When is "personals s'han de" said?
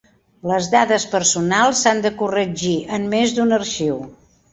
1.11-2.11